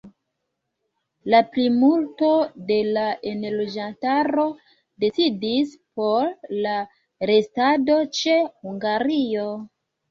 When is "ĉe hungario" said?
8.23-9.51